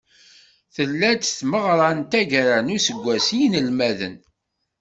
Tella-d 0.75 1.21
tmeɣra 1.29 1.87
n 1.97 1.99
taggara 2.11 2.57
n 2.59 2.73
useggas 2.75 3.27
i 3.31 3.35
yinelmaden. 3.39 4.15